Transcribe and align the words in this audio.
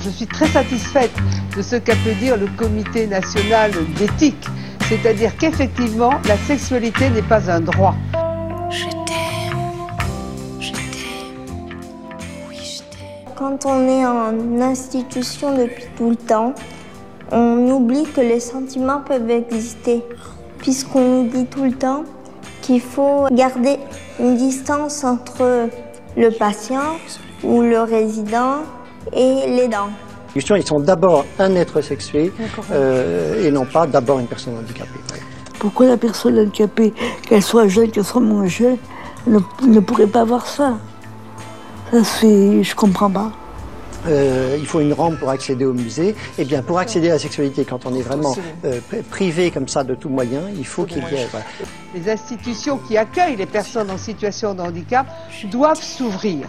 Je 0.00 0.10
suis 0.10 0.26
très 0.26 0.46
satisfaite 0.46 1.10
de 1.56 1.62
ce 1.62 1.74
qu'a 1.74 1.96
pu 1.96 2.14
dire 2.20 2.36
le 2.36 2.46
Comité 2.56 3.08
national 3.08 3.72
d'éthique, 3.96 4.46
c'est-à-dire 4.88 5.36
qu'effectivement, 5.36 6.12
la 6.28 6.36
sexualité 6.36 7.10
n'est 7.10 7.22
pas 7.22 7.50
un 7.50 7.60
droit. 7.60 7.96
Je 8.70 8.84
t'aime. 8.84 9.58
Je 10.60 10.70
t'aime. 10.70 11.78
Oui, 12.48 12.58
je 12.62 12.78
t'aime. 12.78 13.34
Quand 13.34 13.66
on 13.66 13.88
est 13.88 14.06
en 14.06 14.60
institution 14.60 15.56
depuis 15.56 15.86
tout 15.96 16.10
le 16.10 16.16
temps, 16.16 16.54
on 17.32 17.68
oublie 17.68 18.04
que 18.04 18.20
les 18.20 18.40
sentiments 18.40 19.00
peuvent 19.00 19.30
exister, 19.30 20.04
puisqu'on 20.58 21.24
nous 21.24 21.28
dit 21.28 21.46
tout 21.46 21.64
le 21.64 21.72
temps 21.72 22.04
qu'il 22.62 22.80
faut 22.80 23.26
garder 23.32 23.78
une 24.20 24.36
distance 24.36 25.02
entre 25.02 25.68
le 26.16 26.30
patient 26.30 26.98
ou 27.42 27.62
le 27.62 27.80
résident 27.80 28.62
et 29.12 29.46
les 29.46 29.68
dents. 29.68 29.90
Justement, 30.34 30.58
ils 30.58 30.66
sont 30.66 30.80
d'abord 30.80 31.24
un 31.38 31.54
être 31.56 31.80
sexué 31.80 32.32
euh, 32.70 33.46
et 33.46 33.50
non 33.50 33.64
pas 33.64 33.86
d'abord 33.86 34.18
une 34.18 34.26
personne 34.26 34.56
handicapée. 34.58 35.00
Pourquoi 35.58 35.86
la 35.86 35.96
personne 35.96 36.38
handicapée, 36.38 36.92
qu'elle 37.28 37.42
soit 37.42 37.66
jeune, 37.66 37.90
qu'elle 37.90 38.04
soit 38.04 38.20
moins 38.20 38.46
jeune, 38.46 38.76
ne, 39.26 39.38
ne 39.66 39.80
pourrait 39.80 40.06
pas 40.06 40.20
avoir 40.20 40.46
ça? 40.46 40.74
Ça, 41.90 42.04
c'est... 42.04 42.62
je 42.62 42.74
comprends 42.76 43.10
pas. 43.10 43.32
Euh, 44.06 44.56
il 44.58 44.66
faut 44.66 44.80
une 44.80 44.92
rampe 44.92 45.18
pour 45.18 45.28
accéder 45.30 45.64
au 45.64 45.72
musée. 45.74 46.14
Eh 46.38 46.44
bien, 46.44 46.62
pour 46.62 46.78
accéder 46.78 47.10
à 47.10 47.14
la 47.14 47.18
sexualité, 47.18 47.64
quand 47.64 47.84
on 47.84 47.94
est 47.96 48.02
vraiment 48.02 48.36
euh, 48.64 48.78
pri- 48.90 49.02
privé 49.02 49.50
comme 49.50 49.66
ça 49.68 49.82
de 49.84 49.94
tout 49.94 50.08
moyen, 50.08 50.42
il 50.56 50.66
faut 50.66 50.84
qu'il 50.84 50.98
y 51.02 51.14
ait... 51.16 51.26
voilà. 51.30 51.46
Les 51.94 52.10
institutions 52.10 52.78
qui 52.78 52.96
accueillent 52.96 53.36
les 53.36 53.46
personnes 53.46 53.90
en 53.90 53.98
situation 53.98 54.54
de 54.54 54.60
handicap 54.60 55.06
doivent 55.50 55.82
s'ouvrir. 55.82 56.46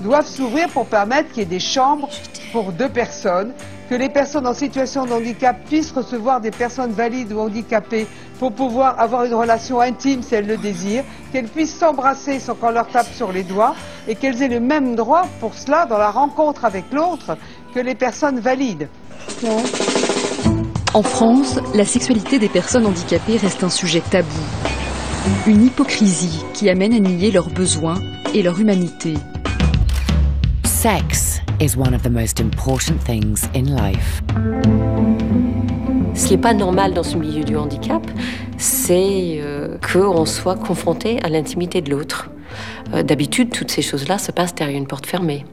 Doivent 0.00 0.26
s'ouvrir 0.26 0.68
pour 0.68 0.86
permettre 0.86 1.30
qu'il 1.30 1.40
y 1.40 1.42
ait 1.42 1.46
des 1.46 1.60
chambres 1.60 2.08
pour 2.52 2.72
deux 2.72 2.88
personnes, 2.88 3.52
que 3.90 3.94
les 3.94 4.08
personnes 4.08 4.46
en 4.46 4.54
situation 4.54 5.04
de 5.04 5.12
handicap 5.12 5.56
puissent 5.66 5.92
recevoir 5.92 6.40
des 6.40 6.50
personnes 6.50 6.92
valides 6.92 7.32
ou 7.32 7.40
handicapées 7.40 8.06
pour 8.42 8.50
pouvoir 8.50 8.98
avoir 8.98 9.24
une 9.24 9.34
relation 9.34 9.80
intime 9.80 10.20
si 10.20 10.34
elles 10.34 10.48
le 10.48 10.56
désirent, 10.56 11.04
qu'elles 11.30 11.46
puissent 11.46 11.78
s'embrasser 11.78 12.40
sans 12.40 12.56
qu'on 12.56 12.72
leur 12.72 12.88
tape 12.88 13.06
sur 13.14 13.30
les 13.30 13.44
doigts 13.44 13.76
et 14.08 14.16
qu'elles 14.16 14.42
aient 14.42 14.48
le 14.48 14.58
même 14.58 14.96
droit 14.96 15.28
pour 15.38 15.54
cela 15.54 15.86
dans 15.86 15.96
la 15.96 16.10
rencontre 16.10 16.64
avec 16.64 16.86
l'autre 16.90 17.36
que 17.72 17.78
les 17.78 17.94
personnes 17.94 18.40
valides. 18.40 18.88
En 20.92 21.02
France, 21.04 21.60
la 21.72 21.84
sexualité 21.84 22.40
des 22.40 22.48
personnes 22.48 22.84
handicapées 22.84 23.36
reste 23.36 23.62
un 23.62 23.70
sujet 23.70 24.02
tabou. 24.10 24.26
Une 25.46 25.64
hypocrisie 25.64 26.44
qui 26.52 26.68
amène 26.68 26.94
à 26.94 26.98
nier 26.98 27.30
leurs 27.30 27.50
besoins 27.50 28.00
et 28.34 28.42
leur 28.42 28.58
humanité. 28.58 29.14
Sex 30.64 31.40
is 31.60 31.76
one 31.76 31.94
of 31.94 32.02
the 32.02 32.10
most 32.10 32.40
important 32.40 32.98
things 33.04 33.48
in 33.54 33.66
life. 33.76 34.20
Ce 36.14 36.26
qui 36.26 36.34
n'est 36.34 36.40
pas 36.42 36.54
normal 36.54 36.92
dans 36.92 37.02
ce 37.02 37.16
milieu 37.16 37.42
du 37.42 37.56
handicap, 37.56 38.02
c'est 38.58 39.38
euh, 39.40 39.78
qu'on 39.78 40.26
soit 40.26 40.56
confronté 40.56 41.22
à 41.22 41.28
l'intimité 41.28 41.80
de 41.80 41.90
l'autre. 41.90 42.30
Euh, 42.94 43.02
D'habitude, 43.02 43.50
toutes 43.50 43.70
ces 43.70 43.82
choses-là 43.82 44.18
se 44.18 44.30
passent 44.30 44.54
derrière 44.54 44.76
une 44.76 44.86
porte 44.86 45.06
fermée. 45.06 45.46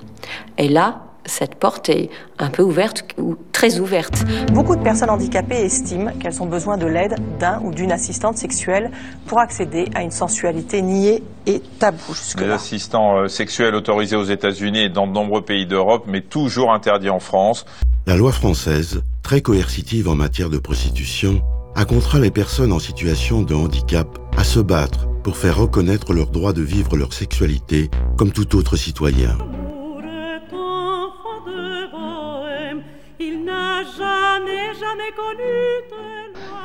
Et 0.58 0.68
là, 0.68 1.06
cette 1.26 1.56
porte 1.56 1.90
est 1.90 2.10
un 2.40 2.50
peu 2.50 2.64
ouverte 2.64 3.06
ou 3.18 3.36
très 3.52 3.80
ouverte. 3.80 4.26
Beaucoup 4.52 4.76
de 4.76 4.82
personnes 4.82 5.10
handicapées 5.10 5.62
estiment 5.62 6.12
qu'elles 6.20 6.42
ont 6.42 6.46
besoin 6.46 6.78
de 6.78 6.86
l'aide 6.88 7.16
d'un 7.40 7.62
ou 7.64 7.72
d'une 7.72 7.92
assistante 7.92 8.38
sexuelle 8.38 8.92
pour 9.28 9.40
accéder 9.40 9.88
à 9.96 10.02
une 10.04 10.12
sensualité 10.12 10.82
niée 10.82 11.23
et 11.46 11.62
taboue 11.80 12.16
Les 12.38 12.50
assistants 12.50 13.18
euh, 13.18 13.28
sexuels 13.28 13.76
autorisés 13.76 14.16
aux 14.16 14.23
États-Unis 14.23 14.84
et 14.84 14.90
dans 14.90 15.08
de 15.08 15.14
nombreux 15.14 15.42
pays 15.42 15.66
d'Europe, 15.66 16.06
mais 16.08 16.22
toujours 16.22 16.73
interdits 16.73 17.10
en 17.10 17.20
France. 17.20 17.66
La 18.08 18.16
loi 18.16 18.32
française, 18.32 19.04
très 19.22 19.42
coercitive 19.42 20.08
en 20.08 20.16
matière 20.16 20.50
de 20.50 20.58
prostitution, 20.58 21.42
a 21.75 21.86
contraint 21.86 22.20
les 22.20 22.31
personnes 22.31 22.72
en 22.72 22.80
situation 22.80 23.42
de 23.42 23.54
handicap 23.54 24.20
à 24.38 24.44
se 24.44 24.60
battre 24.60 25.08
pour 25.23 25.38
faire 25.38 25.58
reconnaître 25.58 26.14
leur 26.14 26.30
droit 26.30 26.54
de 26.54 26.61
vivre 26.61 26.98
leur 26.98 27.14
sexualité 27.14 27.89
comme 28.17 28.32
tout 28.32 28.55
autre 28.55 28.76
citoyen. 28.76 29.38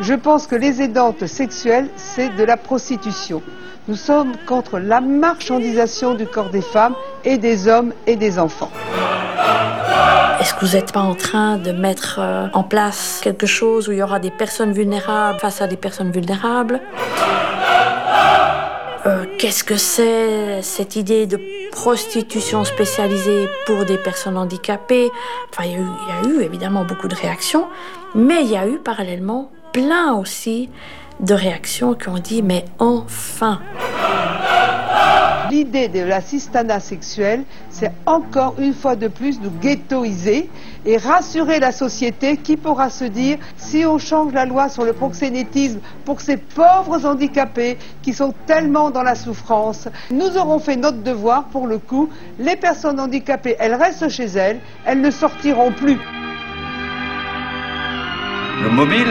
Je 0.01 0.15
pense 0.15 0.47
que 0.47 0.57
les 0.57 0.83
aidantes 0.83 1.27
sexuelles, 1.27 1.89
c'est 1.97 2.35
de 2.37 2.45
la 2.45 2.57
prostitution. 2.57 3.43
Nous 3.87 3.97
sommes 3.97 4.33
contre 4.47 4.79
la 4.79 5.01
marchandisation 5.01 6.15
du 6.15 6.27
corps 6.27 6.51
des 6.51 6.63
femmes 6.63 6.95
et 7.25 7.39
des 7.39 7.69
hommes 7.69 7.93
et 8.07 8.17
des 8.17 8.39
enfants. 8.39 8.71
Est-ce 10.45 10.53
que 10.53 10.67
vous 10.67 10.77
n'êtes 10.77 10.93
pas 10.93 11.01
en 11.01 11.15
train 11.15 11.57
de 11.57 11.73
mettre 11.73 12.19
euh, 12.19 12.49
en 12.53 12.63
place 12.63 13.21
quelque 13.25 13.47
chose 13.47 13.89
où 13.89 13.93
il 13.93 13.99
y 13.99 14.03
aura 14.03 14.19
des 14.19 14.31
personnes 14.31 14.75
vulnérables 14.75 15.39
face 15.39 15.63
à 15.63 15.67
des 15.67 15.79
personnes 15.79 16.11
vulnérables? 16.11 16.83
Euh, 19.07 19.25
Qu'est-ce 19.39 19.65
que 19.65 19.77
c'est 19.77 20.61
cette 20.61 20.97
idée 20.97 21.27
de 21.27 21.41
prostitution 21.71 22.63
spécialisée 22.65 23.49
pour 23.65 23.87
des 23.87 23.97
personnes 23.97 24.37
handicapées? 24.37 25.11
Enfin, 25.51 25.67
il 25.67 25.73
y, 25.73 25.77
a 25.77 25.79
eu, 25.79 25.87
il 26.03 26.09
y 26.09 26.13
a 26.13 26.29
eu 26.29 26.43
évidemment 26.43 26.85
beaucoup 26.85 27.09
de 27.09 27.15
réactions, 27.15 27.67
mais 28.15 28.43
il 28.43 28.51
y 28.51 28.59
a 28.59 28.69
eu 28.69 28.77
parallèlement 28.77 29.51
plein 29.73 30.13
aussi 30.13 30.69
de 31.21 31.33
réactions 31.33 31.95
qui 31.95 32.11
ont 32.11 32.19
dit 32.19 32.43
mais 32.43 32.67
enfin 32.79 33.61
L'idée 35.51 35.89
de 35.89 36.01
l'assistanat 36.01 36.81
sexuel, 36.81 37.45
c'est 37.71 37.93
encore 38.07 38.55
une 38.59 38.75
fois 38.75 38.97
de 38.97 39.09
plus 39.09 39.41
nous 39.41 39.51
ghettoiser 39.61 40.49
et 40.87 40.97
rassurer 40.97 41.61
la 41.61 41.73
société 41.73 42.37
qui 42.37 42.57
pourra 42.57 42.91
se 42.91 43.05
dire 43.05 43.39
si 43.57 43.85
on 43.85 43.99
change 43.99 44.33
la 44.33 44.45
loi 44.45 44.69
sur 44.69 44.85
le 44.85 44.93
proxénétisme 44.93 45.81
pour 46.05 46.21
ces 46.21 46.37
pauvres 46.37 47.05
handicapés 47.07 47.79
qui 48.03 48.13
sont 48.13 48.35
tellement 48.47 48.91
dans 48.91 49.03
la 49.03 49.15
souffrance, 49.15 49.89
nous 50.11 50.37
aurons 50.37 50.59
fait 50.59 50.77
notre 50.77 51.03
devoir 51.03 51.45
pour 51.49 51.67
le 51.67 51.79
coup. 51.79 52.09
Les 52.39 52.57
personnes 52.57 53.01
handicapées, 53.01 53.57
elles 53.59 53.75
restent 53.75 54.09
chez 54.09 54.27
elles, 54.27 54.61
elles 54.87 55.01
ne 55.01 55.11
sortiront 55.11 55.73
plus. 55.73 55.99
Le 58.63 58.71
mobile 58.71 59.09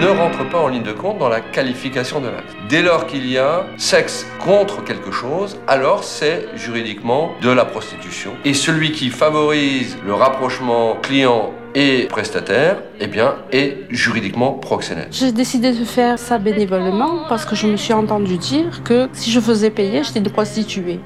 ne 0.00 0.06
rentre 0.06 0.48
pas 0.48 0.58
en 0.58 0.68
ligne 0.68 0.82
de 0.82 0.92
compte 0.92 1.18
dans 1.18 1.28
la 1.28 1.40
qualification 1.40 2.20
de 2.20 2.28
l'acte. 2.28 2.54
Dès 2.68 2.82
lors 2.82 3.06
qu'il 3.06 3.26
y 3.26 3.38
a 3.38 3.66
sexe 3.76 4.26
contre 4.38 4.84
quelque 4.84 5.10
chose, 5.10 5.58
alors 5.66 6.04
c'est 6.04 6.48
juridiquement 6.56 7.32
de 7.40 7.50
la 7.50 7.64
prostitution. 7.64 8.32
Et 8.44 8.54
celui 8.54 8.92
qui 8.92 9.10
favorise 9.10 9.96
le 10.04 10.14
rapprochement 10.14 10.96
client 10.96 11.52
et 11.74 12.06
prestataire, 12.08 12.78
eh 13.00 13.06
bien, 13.06 13.34
est 13.50 13.78
juridiquement 13.90 14.52
proxénète. 14.52 15.08
J'ai 15.10 15.32
décidé 15.32 15.72
de 15.72 15.84
faire 15.84 16.18
ça 16.18 16.38
bénévolement 16.38 17.24
parce 17.28 17.44
que 17.44 17.56
je 17.56 17.66
me 17.66 17.76
suis 17.76 17.92
entendu 17.92 18.36
dire 18.36 18.82
que 18.84 19.08
si 19.12 19.30
je 19.30 19.40
faisais 19.40 19.70
payer, 19.70 20.02
j'étais 20.04 20.18
une 20.18 20.30
prostituée. 20.30 21.00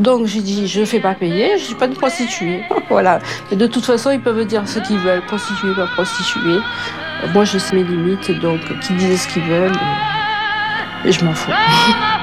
Donc 0.00 0.26
j'ai 0.26 0.40
dit, 0.40 0.66
je 0.66 0.80
ne 0.80 0.84
fais 0.84 1.00
pas 1.00 1.14
payer, 1.14 1.58
je 1.58 1.64
suis 1.64 1.74
pas 1.74 1.86
une 1.86 1.94
prostituée. 1.94 2.62
voilà. 2.88 3.20
Et 3.52 3.56
de 3.56 3.66
toute 3.66 3.84
façon, 3.84 4.10
ils 4.10 4.20
peuvent 4.20 4.44
dire 4.46 4.68
ce 4.68 4.80
qu'ils 4.80 4.98
veulent, 4.98 5.24
prostituée, 5.26 5.74
pas 5.74 5.86
prostituée. 5.86 6.58
Moi, 7.32 7.44
je 7.44 7.58
sais 7.58 7.74
mes 7.74 7.84
limites, 7.84 8.30
donc 8.40 8.60
qu'ils 8.80 8.96
disent 8.96 9.22
ce 9.22 9.28
qu'ils 9.28 9.42
veulent. 9.42 9.72
Et, 11.04 11.08
et 11.08 11.12
je 11.12 11.24
m'en 11.24 11.34
fous. 11.34 11.52